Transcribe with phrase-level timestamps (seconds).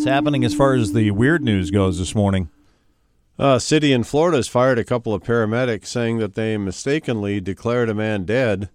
[0.00, 2.48] What's happening as far as the weird news goes this morning?
[3.38, 7.90] A city in Florida has fired a couple of paramedics saying that they mistakenly declared
[7.90, 8.70] a man dead,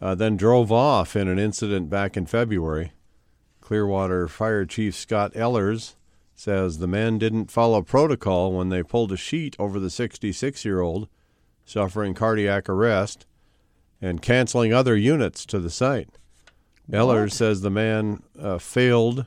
[0.00, 2.92] uh, then drove off in an incident back in February.
[3.60, 5.96] Clearwater Fire Chief Scott Ehlers
[6.34, 10.80] says the men didn't follow protocol when they pulled a sheet over the 66 year
[10.80, 11.06] old
[11.66, 13.26] suffering cardiac arrest
[14.00, 16.08] and canceling other units to the site.
[16.90, 19.26] Ehlers says the man uh, failed.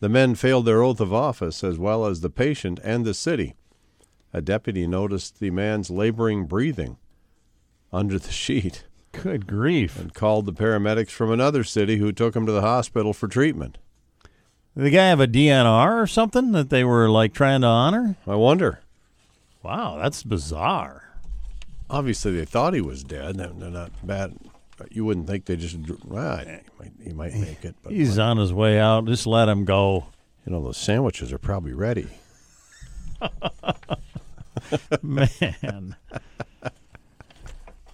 [0.00, 3.54] The men failed their oath of office as well as the patient and the city.
[4.32, 6.98] A deputy noticed the man's laboring breathing
[7.92, 9.98] under the sheet Good grief.
[9.98, 13.78] and called the paramedics from another city who took him to the hospital for treatment.
[14.76, 18.16] Did the guy have a DNR or something that they were like trying to honor?
[18.26, 18.80] I wonder.
[19.62, 21.04] Wow, that's bizarre.
[21.90, 23.36] Obviously, they thought he was dead.
[23.38, 24.36] They're they're not bad.
[24.90, 25.76] You wouldn't think they just.
[26.04, 26.44] Well, he
[26.78, 29.06] might, he might make it, but He's on his way out.
[29.06, 30.06] Just let him go.
[30.46, 32.08] you know those sandwiches are probably ready.
[35.02, 35.96] Man.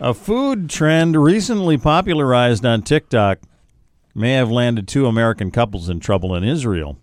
[0.00, 3.38] A food trend recently popularized on TikTok
[4.14, 6.98] may have landed two American couples in trouble in Israel.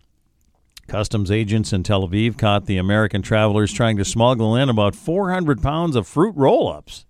[0.88, 5.62] Customs agents in Tel Aviv caught the American travelers trying to smuggle in about 400
[5.62, 7.06] pounds of fruit roll ups.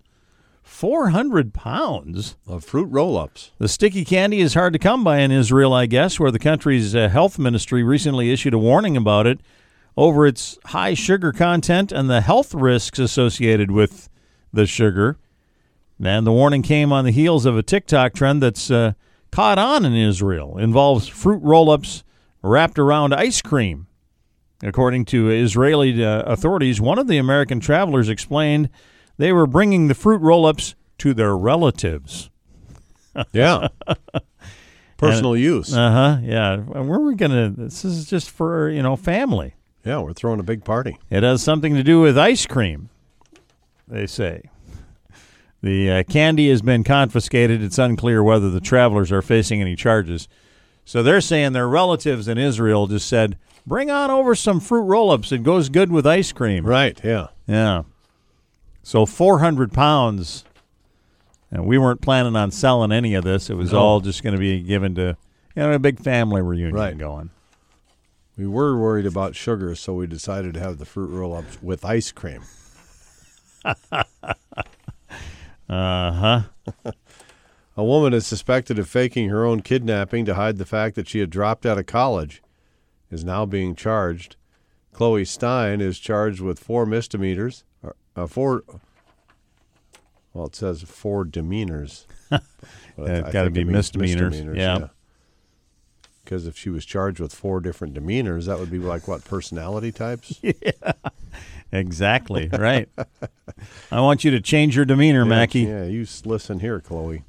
[0.62, 2.36] 400 pounds?
[2.46, 3.50] Of fruit roll-ups.
[3.58, 6.94] The sticky candy is hard to come by in Israel, I guess, where the country's
[6.94, 9.40] uh, health ministry recently issued a warning about it
[9.96, 14.08] over its high sugar content and the health risks associated with
[14.52, 15.18] the sugar.
[16.02, 18.92] And the warning came on the heels of a TikTok trend that's uh,
[19.30, 20.58] caught on in Israel.
[20.58, 22.02] Involves fruit roll ups
[22.42, 23.86] wrapped around ice cream.
[24.62, 28.68] According to Israeli uh, authorities, one of the American travelers explained
[29.18, 32.30] they were bringing the fruit roll ups to their relatives.
[33.32, 33.68] Yeah.
[34.96, 35.74] Personal use.
[35.74, 36.18] Uh huh.
[36.22, 36.52] Yeah.
[36.54, 37.50] And We're gonna.
[37.50, 39.54] This is just for you know family.
[39.84, 40.98] yeah, we're throwing a big party.
[41.10, 42.88] It has something to do with ice cream.
[43.88, 44.42] They say.
[45.60, 47.62] The uh, candy has been confiscated.
[47.62, 50.26] It's unclear whether the travelers are facing any charges.
[50.84, 53.36] So they're saying their relatives in Israel just said,
[53.66, 55.32] "Bring on over some fruit roll-ups.
[55.32, 56.98] It goes good with ice cream." Right.
[57.04, 57.28] Yeah.
[57.46, 57.82] Yeah.
[58.82, 60.44] So 400 pounds.
[61.50, 63.50] And we weren't planning on selling any of this.
[63.50, 63.78] It was No.
[63.78, 65.16] all just going to be given to,
[65.54, 66.96] you know, a big family reunion Right.
[66.96, 67.30] going.
[68.38, 72.10] We were worried about sugar, so we decided to have the fruit roll-ups with ice
[72.12, 72.42] cream.
[75.68, 76.42] Uh huh.
[77.76, 81.20] A woman is suspected of faking her own kidnapping to hide the fact that she
[81.20, 82.42] had dropped out of college
[83.10, 84.36] is now being charged.
[84.92, 87.64] Chloe Stein is charged with four misdemeanors.
[88.14, 88.64] Uh, four.
[90.32, 92.06] Well, it says four demeanors.
[92.98, 94.88] Yeah, it's I gotta be it means misdemeanors, yeah.
[96.24, 99.90] Because if she was charged with four different demeanors, that would be like what personality
[99.92, 100.38] types?
[100.42, 100.92] yeah.
[101.72, 102.48] Exactly.
[102.48, 102.88] Right.
[103.90, 105.60] I want you to change your demeanor, Mackie.
[105.60, 107.24] Yeah, you listen here, Chloe.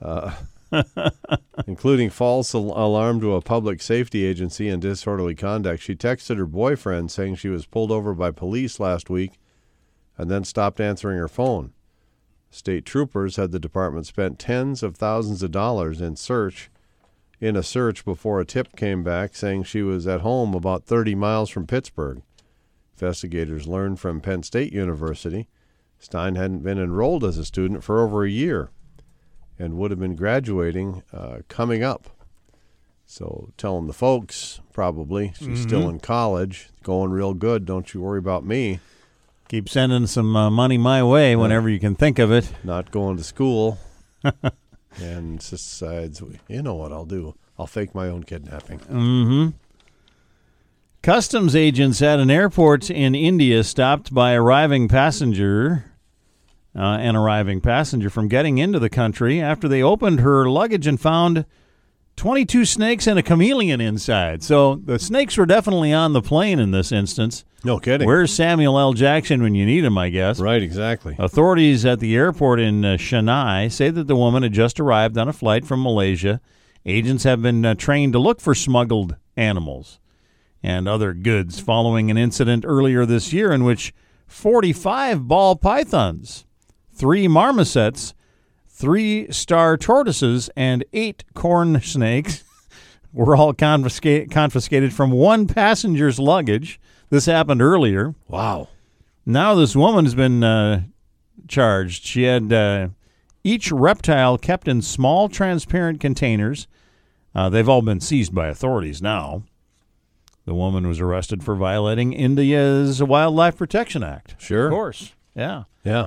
[0.00, 0.34] Uh,
[1.66, 5.82] including false al- alarm to a public safety agency and disorderly conduct.
[5.82, 9.32] She texted her boyfriend saying she was pulled over by police last week
[10.18, 11.72] and then stopped answering her phone.
[12.50, 16.70] State troopers had the department spent tens of thousands of dollars in search
[17.38, 21.14] in a search before a tip came back saying she was at home about 30
[21.14, 22.22] miles from Pittsburgh.
[22.94, 25.48] Investigators learned from Penn State University
[25.98, 28.70] Stein hadn't been enrolled as a student for over a year
[29.58, 32.08] and would have been graduating uh, coming up.
[33.06, 37.64] So telling the folks, probably, she's still in college, going real good.
[37.64, 38.80] Don't you worry about me
[39.48, 42.50] Keep sending some uh, money my way whenever you can think of it.
[42.64, 43.78] not going to school.
[45.00, 47.36] and decides, you know what I'll do?
[47.56, 48.80] I'll fake my own kidnapping.
[48.80, 49.48] Mm-hmm.
[51.02, 55.92] Customs agents at an airport in India stopped by arriving passenger,
[56.74, 61.00] uh, an arriving passenger from getting into the country after they opened her luggage and
[61.00, 61.46] found
[62.16, 64.42] 22 snakes and a chameleon inside.
[64.42, 67.44] So the snakes were definitely on the plane in this instance.
[67.62, 68.06] No kidding.
[68.06, 68.94] Where's Samuel L.
[68.94, 70.40] Jackson when you need him, I guess?
[70.40, 71.16] right, exactly.
[71.18, 75.28] Authorities at the airport in uh, Chennai say that the woman had just arrived on
[75.28, 76.40] a flight from Malaysia.
[76.86, 80.00] Agents have been uh, trained to look for smuggled animals
[80.62, 83.92] and other goods following an incident earlier this year in which
[84.26, 86.46] 45 ball pythons,
[86.92, 88.14] three marmosets,
[88.76, 92.44] three star tortoises, and eight corn snakes
[93.12, 96.78] were all confiscate, confiscated from one passenger's luggage.
[97.08, 98.14] This happened earlier.
[98.28, 98.68] Wow.
[99.24, 100.82] Now this woman's been uh,
[101.48, 102.04] charged.
[102.04, 102.88] She had uh,
[103.42, 106.66] each reptile kept in small, transparent containers.
[107.34, 109.42] Uh, they've all been seized by authorities now.
[110.44, 114.36] The woman was arrested for violating India's Wildlife Protection Act.
[114.38, 114.66] Sure.
[114.66, 115.12] Of course.
[115.34, 115.64] Yeah.
[115.82, 116.06] Yeah.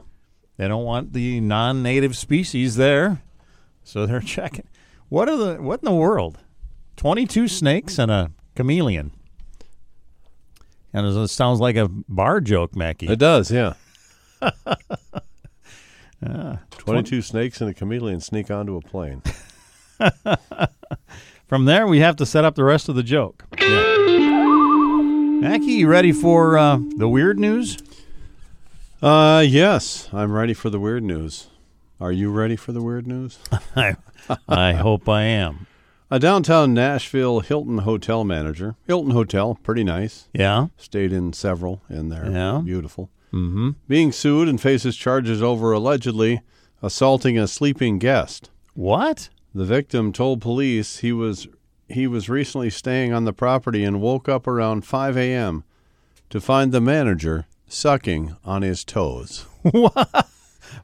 [0.59, 3.21] They don't want the non-native species there,
[3.81, 4.67] so they're checking.
[5.07, 6.38] What are the what in the world?
[6.97, 9.11] Twenty-two snakes and a chameleon.
[10.91, 13.07] And it sounds like a bar joke, Mackie.
[13.07, 13.75] It does, yeah.
[16.69, 19.21] 22 snakes and a chameleon sneak onto a plane.
[21.47, 23.45] From there, we have to set up the rest of the joke.
[23.59, 24.45] Yeah.
[25.41, 27.77] Mackie, you ready for uh, the weird news?
[29.01, 31.48] Uh, yes, I'm ready for the weird news.
[32.01, 33.40] Are you ready for the weird news?
[33.75, 33.96] I,
[34.48, 35.68] I hope I am.
[36.12, 38.75] A downtown Nashville Hilton hotel manager.
[38.88, 40.28] Hilton Hotel, pretty nice.
[40.34, 40.68] Yeah.
[40.75, 42.30] Stayed in several in there.
[42.30, 42.62] Yeah.
[42.63, 43.10] Beautiful.
[43.31, 43.72] Mm-hmm.
[43.88, 46.42] Being sued and faces charges over allegedly
[46.81, 48.50] assaulting a sleeping guest.
[48.74, 49.30] What?
[49.54, 51.48] The victim told police he was
[51.88, 55.63] he was recently staying on the property and woke up around 5 a.m.
[56.30, 59.45] to find the manager sucking on his toes.
[59.71, 60.27] What?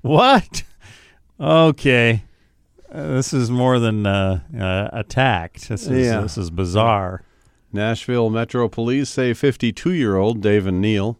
[0.02, 0.64] What?
[1.40, 2.24] Okay.
[2.92, 5.70] Uh, this is more than uh, uh, attacked.
[5.70, 6.22] This is Yeah.
[6.22, 7.24] this is bizarre.
[7.74, 11.20] Nashville Metro Police say 52 year old David Neal,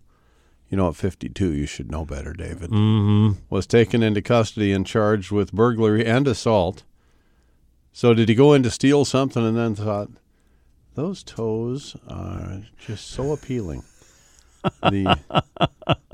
[0.70, 3.40] you know at 52 you should know better, David, Mm-hmm.
[3.50, 6.84] was taken into custody and charged with burglary and assault.
[7.92, 10.10] So did he go in to steal something and then thought,
[10.96, 13.84] those toes are just so appealing?
[14.82, 15.18] The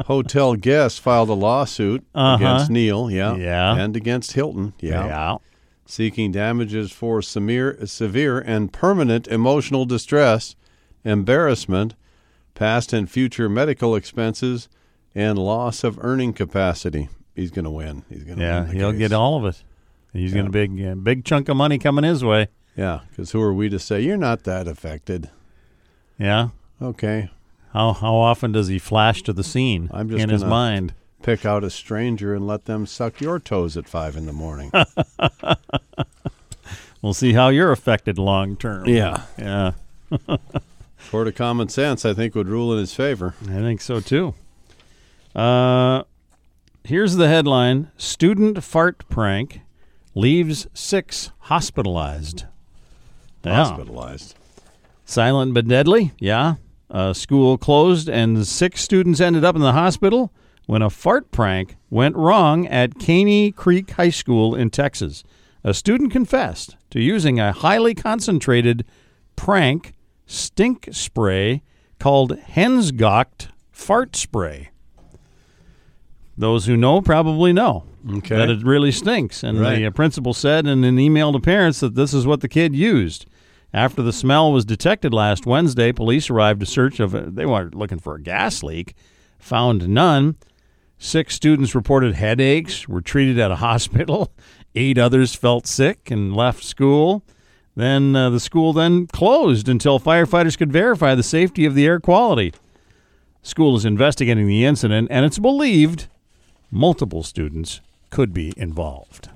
[0.05, 2.35] hotel guest filed a lawsuit Uh-huh.
[2.35, 3.75] against Neal, yeah, Yeah.
[3.77, 5.37] and against Hilton, yeah, yeah.
[5.85, 10.55] seeking damages for severe, severe and permanent emotional distress,
[11.03, 11.95] embarrassment,
[12.55, 14.67] past and future medical expenses,
[15.15, 17.09] and loss of earning capacity.
[17.35, 18.03] He's going to win.
[18.09, 18.75] He's going to Yeah, win.
[18.75, 18.99] he'll case.
[18.99, 19.63] get all of it.
[20.13, 20.41] He's Yeah.
[20.41, 22.47] got a big, uh, big chunk of money coming his way.
[22.77, 25.29] Yeah, because who are we to say you're not that affected?
[26.17, 26.49] Yeah.
[26.81, 27.29] Okay,
[27.73, 30.93] How how often does he flash to the scene I'm just in his mind?
[31.21, 34.71] pick out a stranger and let them suck your toes at five in the morning.
[37.01, 38.87] We'll see how you're affected long term.
[38.87, 39.71] yeah, Yeah,
[41.09, 43.33] court of common sense, I think, would rule in his favor.
[43.43, 44.35] I think so too.
[45.35, 46.03] Uh,
[46.83, 49.61] here's the headline: Student fart prank
[50.13, 52.43] leaves six hospitalized.
[53.43, 53.55] Yeah.
[53.65, 54.35] Hospitalized.
[55.03, 56.11] Silent but deadly.
[56.19, 56.55] Yeah.
[56.91, 60.31] Uh, school closed and six students ended up in the hospital
[60.65, 65.23] when a fart prank went wrong at Caney Creek High School in Texas.
[65.63, 68.83] A student confessed to using a highly concentrated
[69.37, 69.93] prank
[70.25, 71.61] stink spray
[71.97, 74.69] called Hensgocht fart spray.
[76.37, 77.83] Those who know probably know
[78.17, 78.35] Okay.
[78.35, 79.43] that it really stinks.
[79.43, 79.81] And Right.
[79.83, 83.25] the principal said in an email to parents that this is what the kid used.
[83.73, 87.35] After the smell was detected last Wednesday, police arrived to search of.
[87.35, 88.95] They weren't looking for a gas leak,
[89.39, 90.35] found none.
[90.97, 94.33] Six students reported headaches, were treated at a hospital.
[94.75, 97.23] Eight others felt sick and left school.
[97.75, 101.99] Then uh, the school then closed until firefighters could verify the safety of the air
[101.99, 102.53] quality.
[103.41, 106.07] School is investigating the incident, and it's believed
[106.69, 109.29] multiple students could be involved.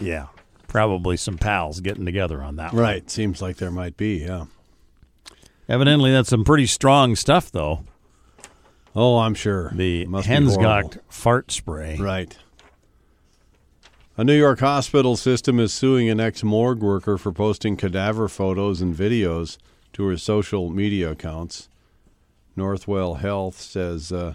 [0.00, 0.26] Yeah,
[0.72, 2.82] probably some pals getting together on that one.
[2.82, 3.10] Right.
[3.10, 4.46] Seems like there might be, yeah.
[5.68, 7.84] Evidently, that's some pretty strong stuff, though.
[8.96, 9.70] Oh, I'm sure.
[9.74, 10.06] The.
[10.06, 11.98] Hensgocht fart spray.
[11.98, 12.36] Right.
[14.16, 18.80] A New York hospital system is suing an ex morgue worker for posting cadaver photos
[18.80, 19.58] and videos
[19.92, 21.68] to her social media accounts.
[22.56, 24.34] Northwell Health says uh,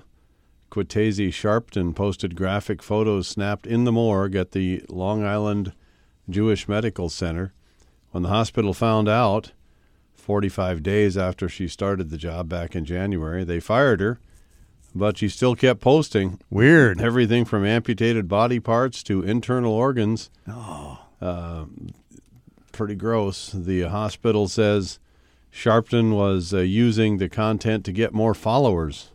[0.70, 5.74] Quitese Sharpton posted graphic photos snapped in the morgue at the Long Island
[6.30, 7.54] Jewish Medical Center.
[8.12, 9.52] When the hospital found out,
[10.16, 14.20] 45 days after she started the job back in January, they fired her,
[14.94, 17.00] but she still kept posting Weird.
[17.00, 20.30] everything from amputated body parts to internal organs.
[20.48, 21.00] Oh.
[21.22, 21.66] Uh,
[22.72, 23.52] pretty gross.
[23.54, 25.00] The hospital says
[25.54, 29.10] Sharpton was uh, using the content to get more followers.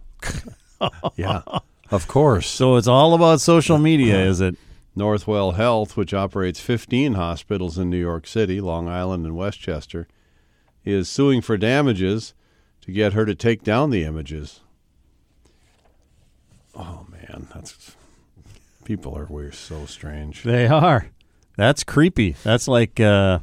[1.17, 1.43] yeah,
[1.91, 2.49] of course.
[2.49, 4.57] So it's all about social media, is it?
[4.97, 10.07] Northwell Health, which operates 15 hospitals in New York City, Long Island, and Westchester,
[10.85, 12.35] is suing for damages
[12.83, 14.61] to get her to take down the images.
[16.75, 17.97] Oh man, that's
[18.85, 20.43] people are we're so strange.
[20.43, 21.09] They are.
[21.57, 22.35] That's creepy.
[22.43, 23.41] That's like uh,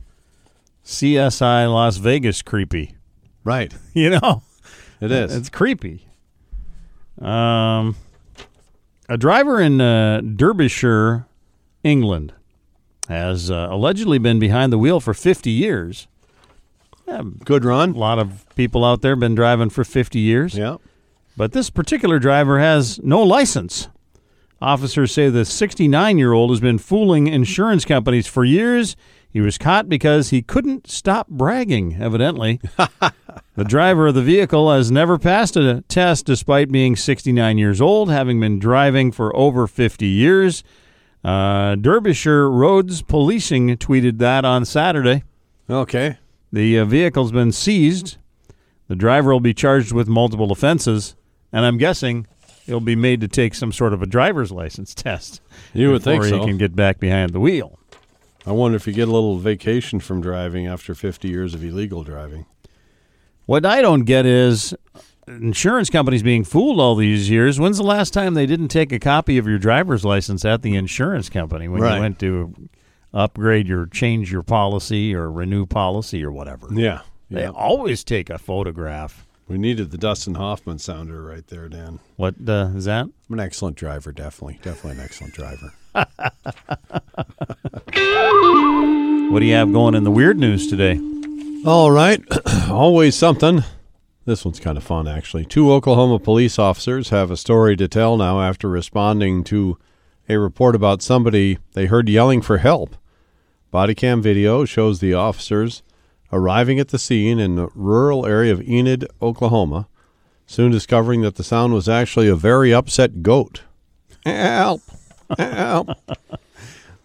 [0.84, 2.96] CSI Las Vegas creepy.
[3.44, 4.44] Right, You know?
[5.00, 5.36] it is.
[5.36, 6.08] It's creepy.
[7.22, 7.96] Um,
[9.08, 11.25] a driver in uh, Derbyshire,
[11.84, 12.34] England,
[13.08, 16.08] has uh, allegedly been behind the wheel for 50 years.
[17.08, 17.92] Yeah, Good run.
[17.92, 20.56] A lot of people out there been driving for 50 years.
[20.56, 20.78] Yeah.
[21.36, 23.88] But this particular driver has no license.
[24.62, 28.96] Officers say the 69 year old has been fooling insurance companies for years.
[29.32, 32.60] He was caught because he couldn't stop bragging, evidently.
[33.56, 38.10] the driver of the vehicle has never passed a test despite being 69 years old,
[38.10, 40.64] having been driving for over 50 years.
[41.24, 45.24] Uh, Derbyshire Roads Policing tweeted that on Saturday.
[45.70, 46.18] Okay.
[46.52, 48.18] The uh, vehicle's been seized.
[48.88, 51.16] The driver will be charged with multiple offenses,
[51.52, 52.26] and I'm guessing
[52.66, 55.42] he'll be made to take some sort of a driver's license test.
[55.74, 56.42] You would think before so.
[56.42, 57.78] he can get back behind the wheel.
[58.46, 62.04] I wonder if you get a little vacation from driving after 50 years of illegal
[62.04, 62.46] driving.
[63.46, 64.74] What I don't get is
[65.30, 67.60] insurance companies being fooled all these years.
[67.60, 70.76] When's the last time they didn't take a copy of your driver's license at the
[70.76, 71.96] insurance company when Right.
[71.96, 72.54] you went to
[73.14, 76.68] upgrade your change your policy or renew policy or whatever?
[76.72, 77.02] Yeah.
[77.30, 77.50] They Yeah.
[77.50, 79.26] always take a photograph.
[79.48, 82.00] We needed the Dustin Hoffman sounder right there, Dan.
[82.18, 83.06] What uh, is that?
[83.06, 84.60] I'm an excellent driver, definitely.
[84.62, 85.74] Definitely an excellent driver.
[89.32, 91.00] What do you have going in the weird news today?
[91.66, 92.20] All right.
[92.70, 93.64] Always something.
[94.26, 95.46] This one's kind of fun, actually.
[95.46, 99.78] Two Oklahoma police officers have a story to tell now after responding to
[100.28, 102.96] a report about somebody they heard yelling for help.
[103.72, 105.84] Body cam video shows the officers
[106.32, 109.88] arriving at the scene in the rural area of Enid, Oklahoma,
[110.46, 113.64] soon discovering that the sound was actually a very upset goat.
[114.26, 114.82] Help!
[115.38, 115.90] Help!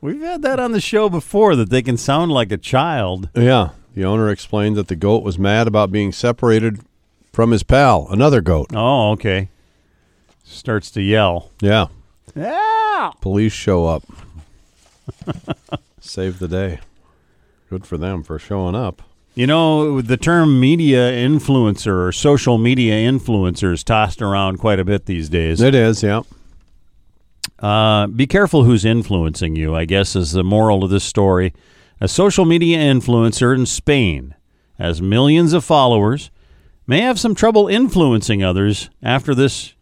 [0.01, 3.31] We've had that on the show before that they can sound like a child.
[3.35, 3.71] Yeah.
[3.95, 6.81] The owner explained that the goat was mad about being separated
[7.35, 8.69] from his pal, another goat.
[8.73, 9.49] Oh, okay.
[10.45, 11.51] Starts to yell.
[11.61, 11.87] Yeah.
[12.35, 13.11] Yeah.
[13.21, 14.05] Police show up.
[16.01, 16.81] Save the day.
[17.69, 19.03] Good for them for showing up.
[19.35, 24.85] You know, the term media influencer or social media influencer is tossed around quite a
[24.85, 25.61] bit these days.
[25.61, 26.23] It is, yeah.
[27.59, 31.53] Uh, be careful who's influencing you, I guess, is the moral of this story.
[32.01, 34.35] A social media influencer in Spain
[34.79, 36.31] has millions of followers,
[36.87, 39.75] may have some trouble influencing others after this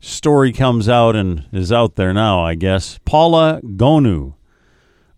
[0.00, 2.98] story comes out and is out there now, I guess.
[3.04, 4.34] Paula Gonu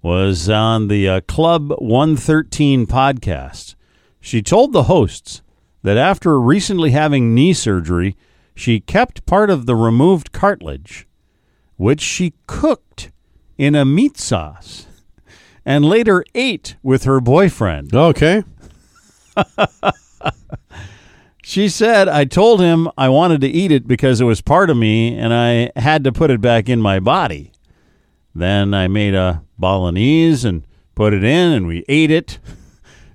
[0.02, 3.74] was on the uh, Club 113 podcast.
[4.20, 5.42] She told the hosts
[5.82, 8.16] that after recently having knee surgery,
[8.54, 11.06] she kept part of the removed cartilage
[11.78, 13.10] which she cooked
[13.56, 14.86] in a meat sauce
[15.64, 17.94] and later ate with her boyfriend.
[17.94, 18.42] Okay.
[21.48, 24.76] She said, I told him I wanted to eat it because it was part of
[24.76, 27.52] me and I had to put it back in my body.
[28.34, 32.38] Then I made a bolognese and put it in and we ate it.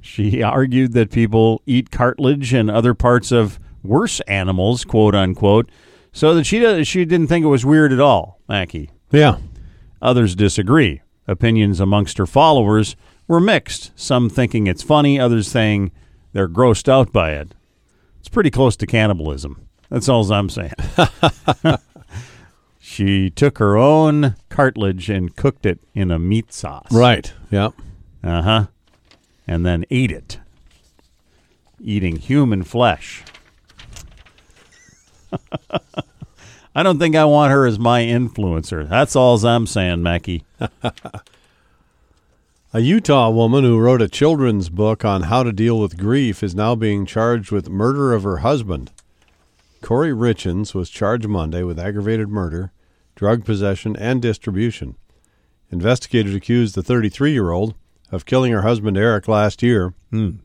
[0.01, 5.69] She argued that people eat cartilage and other parts of worse animals, quote unquote,
[6.11, 8.89] so that she, does, she didn't think it was weird at all, Mackie.
[9.11, 9.37] Yeah.
[10.01, 11.01] Others disagree.
[11.27, 12.95] Opinions amongst her followers
[13.27, 15.91] were mixed, some thinking it's funny, others saying
[16.31, 17.53] they're grossed out by it.
[18.23, 19.67] It's pretty close to cannibalism.
[19.89, 20.71] That's all I'm saying.
[22.79, 26.89] she took her own cartilage and cooked it in a meat sauce.
[26.89, 27.33] Right.
[27.51, 27.73] Yep.
[28.23, 28.65] Uh huh.
[29.45, 30.39] And then ate it.
[31.81, 33.25] Eating human flesh.
[36.73, 38.87] I don't think I want her as my influencer.
[38.87, 40.45] That's all I'm saying, Mackie.
[42.75, 46.55] A Utah woman who wrote a children's book on how to deal with grief is
[46.55, 48.91] now being charged with murder of her husband.
[49.81, 52.71] Kouri Richins was charged Monday with aggravated murder,
[53.15, 54.95] drug possession, and distribution.
[55.69, 57.75] Investigators accused the 33 year old
[58.11, 60.37] of killing her husband Eric last year Hmm.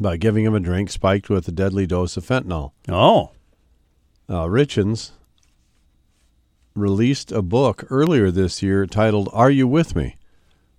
[0.00, 2.72] by giving him a drink spiked with a deadly dose of fentanyl.
[2.88, 3.30] Oh.
[4.28, 5.12] Uh, Richins
[6.74, 10.16] released a book earlier this year titled Are You With Me?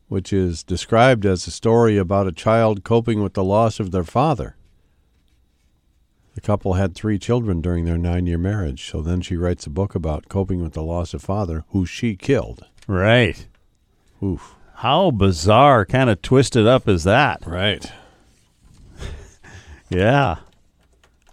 [0.10, 4.04] Which is described as a story about a child coping with the loss of their
[4.04, 4.56] father.
[6.36, 9.70] The couple had three children during their nine year marriage, so then she writes a
[9.70, 12.66] book about coping with the loss of father, who she killed.
[12.88, 13.48] Right.
[14.22, 14.56] Oof.
[14.76, 17.46] How bizarre, kind of twisted up is that?
[17.46, 17.92] Right.
[19.90, 20.38] Yeah.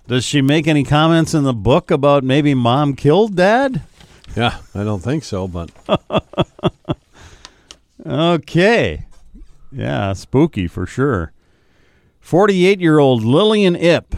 [0.08, 3.82] Does she make any comments in the book about maybe mom killed dad?
[4.34, 5.70] Yeah, I don't think so, but
[8.06, 9.06] Okay.
[9.72, 11.32] Yeah, spooky for sure.
[12.20, 14.14] 48 year old Lillian Ip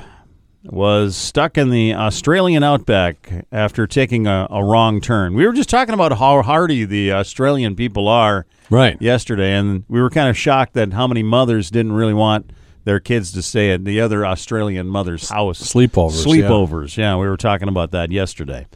[0.65, 5.35] was stuck in the Australian outback after taking a, a wrong turn.
[5.35, 9.01] We were just talking about how hardy the Australian people are right.
[9.01, 12.51] yesterday, and we were kind of shocked that how many mothers didn't really want
[12.85, 15.61] their kids to stay at the other Australian mother's house.
[15.61, 16.25] Sleepovers.
[16.27, 16.43] yeah.
[16.49, 16.97] Sleepovers.
[16.97, 17.17] Yeah.
[17.17, 18.67] we were talking about that yesterday.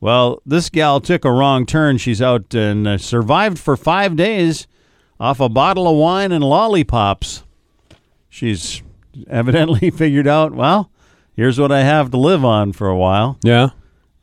[0.00, 1.98] Well, this gal took a wrong turn.
[1.98, 4.66] She's out and uh, survived for five days
[5.18, 7.44] off a bottle of wine and lollipops.
[8.30, 8.82] She's
[9.28, 10.90] evidently figured out, well,
[11.34, 13.38] here's what I have to live on for a while.
[13.42, 13.70] Yeah.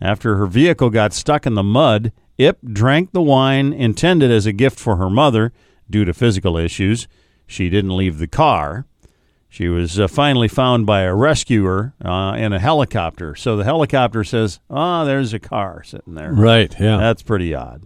[0.02, 4.54] After her vehicle got stuck in the mud, Ip drank the wine intended as a
[4.54, 5.54] gift for her mother
[5.90, 7.08] due to physical issues.
[7.46, 8.86] She didn't leave the car.
[9.58, 13.34] She was uh, finally found by a rescuer uh, in a helicopter.
[13.34, 16.80] So the helicopter says, "Ah, there's a car sitting there." Right.
[16.80, 16.98] Yeah.
[16.98, 17.82] That's pretty odd.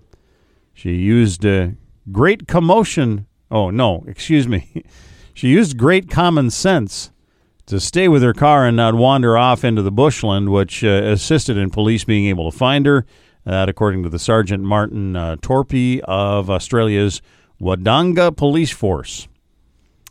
[0.74, 1.70] She used uh,
[2.12, 3.26] great commotion.
[3.50, 4.84] Oh no, excuse me.
[5.34, 7.12] she used great common sense
[7.68, 11.56] to stay with her car and not wander off into the bushland, which uh, assisted
[11.56, 13.06] in police being able to find her.
[13.46, 17.22] That, according to the Sergeant Martin uh, Torpy of Australia's
[17.62, 19.30] Wodonga Police Force.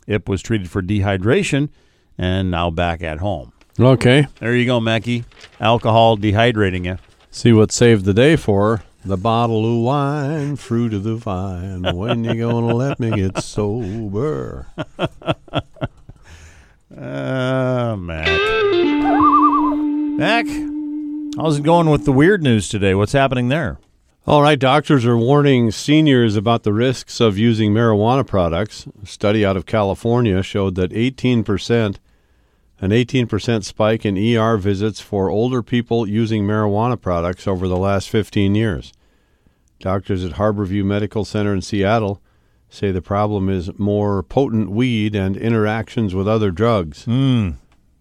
[0.07, 1.69] Ip was treated for dehydration
[2.17, 3.51] and now back at home.
[3.79, 4.27] okay.
[4.39, 5.23] There you go, Mackie.
[5.59, 6.97] Alcohol dehydrating you.
[7.31, 8.83] See what saved the day for her.
[9.03, 11.81] The bottle of wine, fruit of the vine.
[11.95, 14.67] When you gonna let me get sober?
[16.95, 18.27] Uh, Mac.
[20.19, 20.45] Mac,
[21.37, 22.93] how's it going with the weird news today?
[22.93, 23.79] What's happening there?
[24.27, 28.85] All right, doctors are warning seniors about the risks of using marijuana products.
[29.01, 31.97] A study out of California showed that 18%,
[32.79, 38.09] an 18% spike in ER visits for older people using marijuana products over the last
[38.09, 38.93] 15 years.
[39.79, 42.21] Doctors at Harborview Medical Center in Seattle
[42.69, 47.05] say the problem is more potent weed and interactions with other drugs.
[47.05, 47.53] Hmm.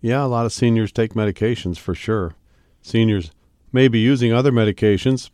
[0.02, 2.34] Yeah, a lot of seniors take medications for sure.
[2.82, 3.30] Seniors
[3.72, 5.30] may be using other medications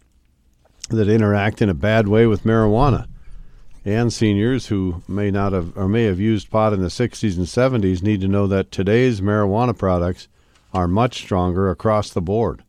[0.88, 3.06] that interact in a bad way with marijuana.
[3.84, 7.46] And seniors who may not have or may have used pot in the 60s and
[7.46, 10.28] 70s need to know that today's marijuana products
[10.74, 12.62] are much stronger across the board.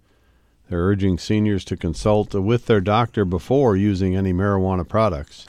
[0.69, 5.47] They're urging seniors to consult with their doctor before using any marijuana products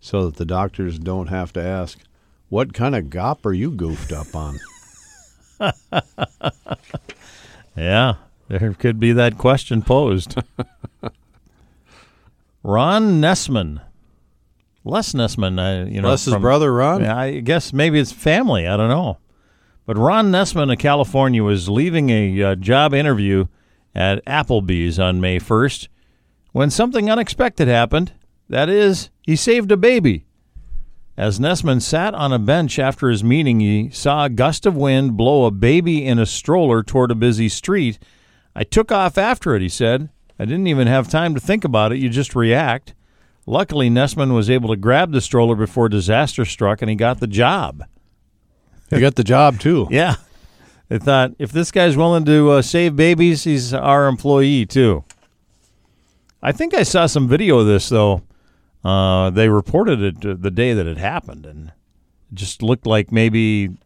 [0.00, 1.98] so that the doctors don't have to ask,
[2.48, 4.58] What kind of gop are you goofed up on?
[7.76, 8.14] Yeah,
[8.48, 10.36] there could be that question posed.
[12.66, 13.80] Ron Nessman.
[14.82, 16.16] Les Nessman, uh, you know.
[16.16, 17.00] From- brother, Ron.
[17.00, 18.66] Yeah, I guess maybe it's family.
[18.66, 19.18] I don't know.
[19.84, 23.46] But Ron Nessman of California was leaving a uh, job interview
[23.94, 25.86] at Applebee's on May 1st
[26.50, 28.12] when something unexpected happened.
[28.48, 30.26] That is, he saved a baby.
[31.16, 35.16] As Nessman sat on a bench after his meeting, he saw a gust of wind
[35.16, 38.00] blow a baby in a stroller toward a busy street.
[38.56, 40.10] I took off after it, he said.
[40.38, 41.98] I didn't even have time to think about it.
[41.98, 42.94] You just react.
[43.46, 47.26] Luckily, Nessman was able to grab the stroller before disaster struck and he got the
[47.26, 47.84] job.
[48.90, 49.88] You got the job too.
[49.90, 50.16] Yeah.
[50.88, 55.02] They thought if this guy's willing to uh, save babies, he's our employee too.
[56.40, 58.22] I think I saw some video of this though.
[58.84, 63.76] Uh, they reported it the day that it happened, and it just looked like maybe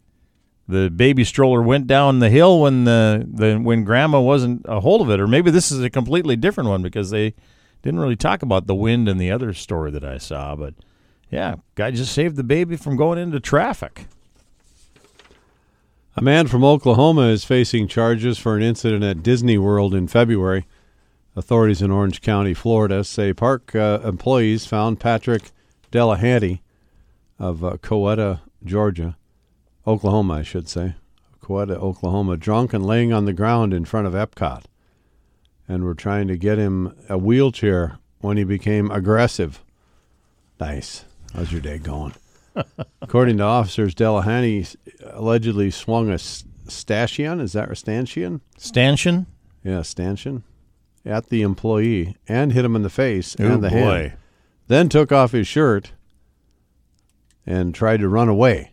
[0.71, 5.03] the baby stroller went down the hill when the, the when grandma wasn't a hold
[5.03, 7.35] of it, or maybe this is a completely different one because they
[7.83, 10.55] didn't really talk about the wind in the other story that I saw.
[10.55, 10.75] But
[11.31, 14.07] yeah, guy just saved the baby from going into traffic.
[16.17, 20.67] A man from Oklahoma is facing charges for an incident at Disney World in February.
[21.37, 25.53] Authorities in Orange County, Florida, say park uh, employees found Patrick
[25.93, 26.61] Delahanty
[27.39, 27.77] of uh,
[28.65, 29.17] Georgia,
[29.91, 30.95] Oklahoma, I should say,
[31.43, 34.63] Coweta, Oklahoma, drunk and laying on the ground in front of Epcot,
[35.67, 39.65] and were trying to get him a wheelchair when he became aggressive.
[40.61, 41.05] Nice.
[41.35, 42.15] How's your day going?
[43.03, 47.41] According to officers, Delahanty allegedly swung a stanchion.
[47.41, 48.43] Is that a stanchion?
[48.59, 49.27] Stanchion?
[49.65, 50.45] Yeah, stanchion
[51.05, 54.13] at the employee and hit him in the face Oh, and the hand.
[54.69, 55.93] Then took off his shirt
[57.47, 58.70] and tried to run away.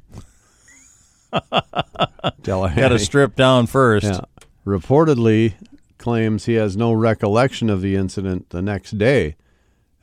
[2.41, 4.05] Delahanty Got to strip down first.
[4.05, 4.21] yeah,
[4.65, 5.53] reportedly
[5.97, 9.35] claims he has no recollection of the incident the next day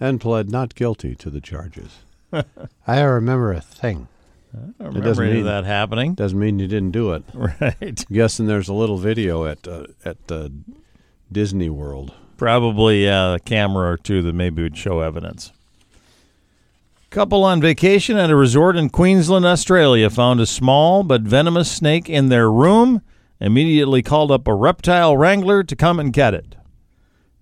[0.01, 2.01] and pled not guilty to the charges.
[2.33, 2.43] I
[2.87, 4.09] don't remember a thing.
[4.53, 6.15] I don't It remember mean- that happening.
[6.15, 7.25] Doesn't mean you didn't do it.
[7.35, 8.05] Right.
[8.11, 10.49] guessing there's a little video at uh, at uh,
[11.31, 12.13] Disney World.
[12.37, 15.53] Probably uh, a camera or two that maybe would show evidence.
[17.15, 22.11] Couple on vacation at a resort in Queensland, Australia, found a small but venomous snake
[22.11, 23.03] in their room.
[23.39, 26.57] Immediately called up a reptile wrangler to come and get it.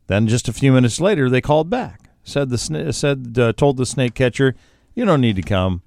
[0.08, 2.10] Then, just a few minutes later, they called back.
[2.22, 4.54] Said the sna- said uh, told the snake catcher,
[4.94, 5.80] "You don't need to come.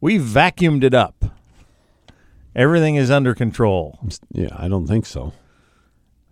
[0.00, 1.24] We vacuumed it up."
[2.54, 3.98] Everything is under control.
[4.30, 5.32] Yeah, I don't think so.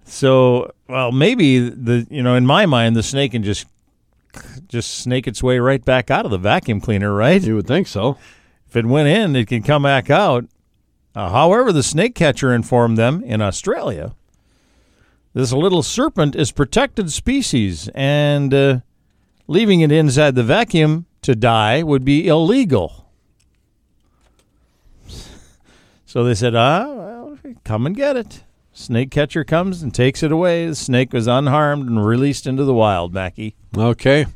[0.05, 3.67] So, well, maybe the you know, in my mind, the snake can just
[4.71, 7.43] just snake its way right back out of the vacuum cleaner, right?
[7.43, 8.17] You would think so.
[8.69, 10.47] If it went in, it can come back out.
[11.15, 14.15] Uh, however, the snake catcher informed them in Australia,
[15.33, 18.81] this little serpent is protected species, and uh,
[19.47, 23.09] leaving it inside the vacuum to die would be illegal.
[26.05, 28.43] So they said, ah, well, come and get it.
[28.73, 30.67] Snake catcher comes and takes it away.
[30.67, 33.55] The snake was unharmed and released into the wild, Mackie.
[33.77, 34.27] Okay.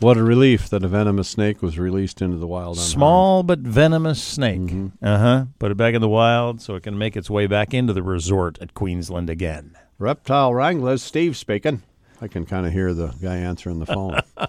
[0.00, 2.76] What a relief that a venomous snake was released into the wild.
[2.76, 2.90] unharmed.
[2.92, 4.60] Small but venomous snake.
[4.60, 4.92] Mhm.
[5.02, 5.44] Uh huh.
[5.58, 8.02] Put it back in the wild so it can make its way back into the
[8.02, 9.72] resort at Queensland again.
[9.98, 11.82] Reptile Wranglers, Steve speaking.
[12.20, 14.20] I can kind of hear the guy answering the phone.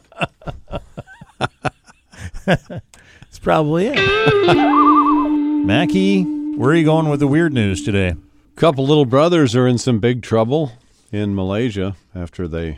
[2.45, 3.95] That's probably it.
[5.65, 6.23] Mackie,
[6.55, 8.15] where are you going with the weird news today?
[8.55, 10.73] couple little brothers are in some big trouble
[11.13, 12.77] in Malaysia after they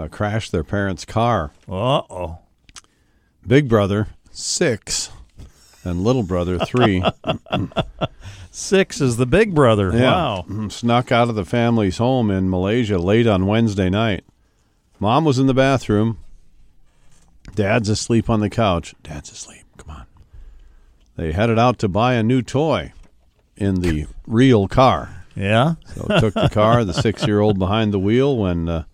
[0.00, 1.50] uh, crashed their parents' car.
[1.68, 2.38] Uh oh.
[3.46, 5.10] Big brother, six,
[5.84, 7.02] and little brother, three.
[8.52, 9.92] Six is the big brother.
[9.92, 10.44] Wow.
[10.48, 10.72] Mhm.
[10.72, 14.24] Snuck out of the family's home in Malaysia late on Wednesday night.
[14.98, 16.18] Mom was in the bathroom.
[17.54, 18.94] Dad's asleep on the couch.
[19.04, 19.64] Dad's asleep.
[19.76, 20.06] Come on.
[21.16, 22.92] They headed out to buy a new toy
[23.56, 25.24] in the real car.
[25.36, 25.74] Yeah.
[25.94, 28.84] So took the car, the six year old behind the wheel when uh,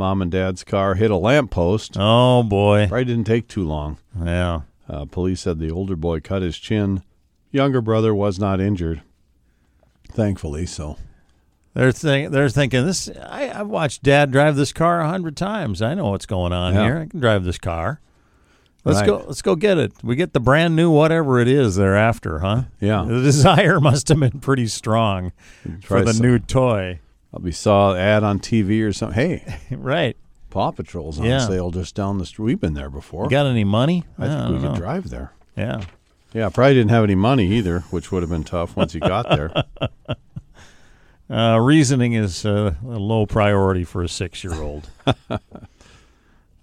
[0.00, 1.96] mom and dad's car hit a lamppost.
[2.00, 2.86] Oh boy.
[2.88, 3.98] Probably didn't take too long.
[4.18, 4.62] Yeah.
[4.88, 7.02] Uh, police said the older boy cut his chin.
[7.52, 9.02] Younger brother was not injured.
[10.08, 10.96] Thankfully, so.
[11.74, 13.08] They're think they're thinking this.
[13.08, 15.82] I, I've watched Dad drive this car a hundred times.
[15.82, 16.82] I know what's going on Yeah.
[16.84, 16.98] here.
[16.98, 18.00] I can drive this car.
[18.84, 19.06] Let's Right.
[19.06, 19.24] go.
[19.26, 19.92] Let's go get it.
[20.02, 22.62] We get the brand new whatever it is they're after, huh?
[22.80, 23.04] Yeah.
[23.06, 25.32] The desire must have been pretty strong
[25.84, 26.98] for the some- new toy.
[27.32, 29.14] We saw an ad on TV or something.
[29.14, 30.16] Hey, right.
[30.50, 31.38] Paw Patrol's on Yeah.
[31.46, 32.44] sale just down the street.
[32.44, 33.24] We've been there before.
[33.24, 34.04] You got any money?
[34.18, 34.76] I think we could know.
[34.76, 35.32] drive there.
[35.56, 35.82] Yeah.
[36.32, 39.28] Yeah, probably didn't have any money either, which would have been tough once you got
[39.28, 39.52] there.
[41.32, 44.90] Uh, reasoning is uh, a low priority for a six-year-old.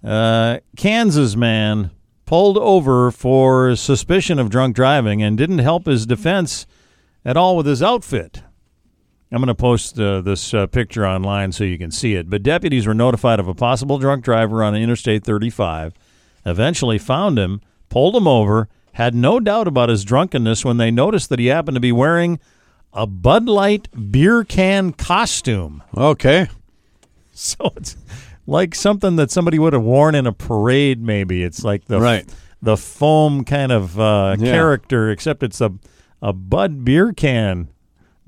[0.04, 1.90] uh, Kansas man
[2.26, 6.66] pulled over for suspicion of drunk driving and didn't help his defense
[7.24, 8.42] at all with his outfit.
[9.30, 12.30] I'm going to post uh, this uh, picture online so you can see it.
[12.30, 15.92] But deputies were notified of a possible drunk driver on Interstate 35.
[16.46, 17.60] Eventually found him,
[17.90, 21.74] pulled him over, had no doubt about his drunkenness when they noticed that he happened
[21.76, 22.38] to be wearing
[22.94, 25.82] a Bud Light beer can costume.
[25.96, 26.48] Okay.
[27.40, 27.96] So it's
[28.48, 31.00] like something that somebody would have worn in a parade.
[31.00, 32.28] Maybe it's like the Right.
[32.60, 34.50] the foam kind of uh, Yeah.
[34.50, 35.72] character, except it's a
[36.20, 37.68] a Bud beer can,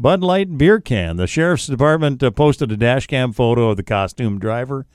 [0.00, 1.16] Bud Light beer can.
[1.16, 4.86] The sheriff's department uh, posted a dash cam photo of the costume driver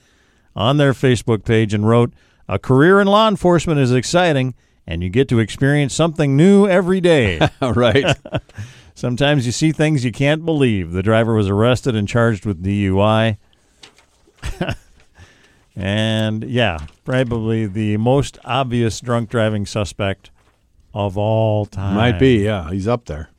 [0.55, 2.11] on their Facebook page and wrote,
[2.49, 4.55] "A career in law enforcement is exciting."
[4.87, 7.39] And you get to experience something new every day.
[7.61, 8.17] right.
[8.95, 10.91] Sometimes you see things you can't believe.
[10.91, 13.37] The driver was arrested and charged with DUI.
[15.75, 20.29] and yeah, probably the most obvious drunk driving suspect
[20.93, 21.95] of all time.
[21.95, 22.69] Might be, yeah.
[22.71, 23.29] He's up there.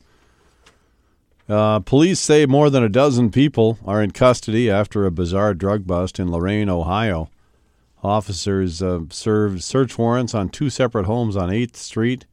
[1.49, 5.87] Uh, police say more than a dozen people are in custody after a bizarre drug
[5.87, 7.29] bust in Lorain, Ohio.
[8.03, 12.25] Officers uh, served search warrants on two separate homes on 8th Street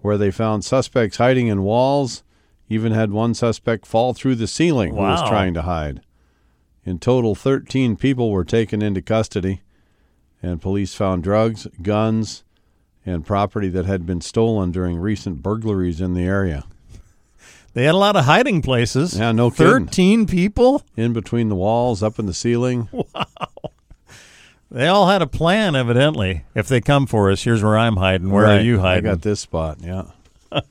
[0.00, 2.22] where they found suspects hiding in walls,
[2.68, 6.00] even had one suspect fall through the ceiling who was trying to hide.
[6.84, 9.62] In total, 13 people were taken into custody,
[10.42, 12.44] and police found drugs, guns,
[13.04, 16.64] and property that had been stolen during recent burglaries in the area.
[17.76, 19.18] They had a lot of hiding places.
[19.18, 19.66] Yeah, no kidding.
[19.84, 20.82] 13 people?
[20.96, 22.88] In between the walls, up in the ceiling.
[23.14, 23.26] Wow.
[24.70, 26.44] They all had a plan, evidently.
[26.54, 28.30] If they come for us, here's where I'm hiding.
[28.30, 28.58] Where Right.
[28.60, 29.06] are you hiding?
[29.06, 29.78] I got this spot.
[29.82, 30.04] Yeah.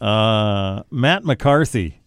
[0.00, 2.00] Uh, Matt McCarthy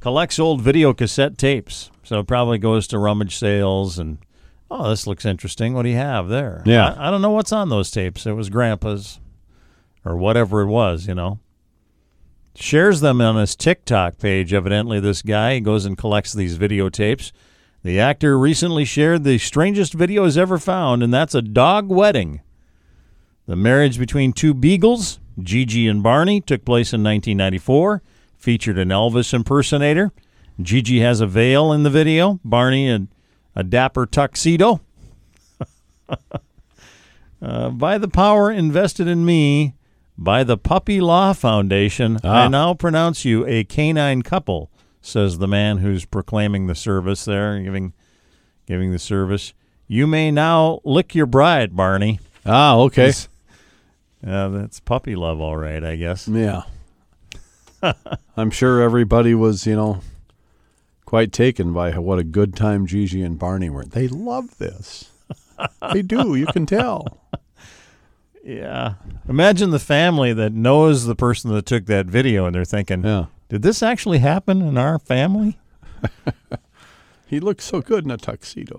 [0.00, 3.96] collects old video cassette tapes, so it probably goes to rummage sales.
[3.98, 4.18] And
[4.72, 5.72] oh, this looks interesting.
[5.74, 6.62] What do you have there?
[6.66, 6.94] Yeah.
[6.98, 8.26] I, I don't know what's on those tapes.
[8.26, 9.20] It was Grandpa's,
[10.04, 11.06] or whatever it was.
[11.06, 11.38] You know.
[12.58, 14.54] Shares them on his TikTok page.
[14.54, 17.30] Evidently, this guy he goes and collects these videotapes.
[17.82, 22.40] The actor recently shared the strangest video videos ever found, and that's a dog wedding.
[23.46, 28.02] The marriage between two beagles, Gigi and Barney, took place in 1994.
[28.38, 30.12] Featured an Elvis impersonator.
[30.60, 32.40] Gigi has a veil in the video.
[32.42, 33.06] Barney a,
[33.54, 34.80] a dapper tuxedo.
[37.42, 39.74] uh, by the power invested in me,
[40.18, 42.48] By the Puppy Law Foundation, I Ah.
[42.48, 44.70] now pronounce you a canine couple,
[45.02, 47.92] says the man who's proclaiming the service there, giving
[48.66, 49.52] giving the service.
[49.86, 52.18] You may now lick your bride, Barney.
[52.44, 53.12] Ah, okay.
[54.26, 56.26] Uh, that's puppy love, all right, I guess.
[56.26, 56.62] Yeah.
[58.36, 60.00] I'm sure everybody was, you know,
[61.04, 63.84] quite taken by what a good time Gigi and Barney were.
[63.84, 65.10] They love this.
[65.92, 66.34] they do.
[66.34, 67.06] You can tell.
[68.46, 68.94] Yeah.
[69.28, 73.26] Imagine the family that knows the person that took that video and they're thinking, Yeah.
[73.48, 75.58] did this actually happen in our family?
[77.28, 78.76] He looks so good in a tuxedo.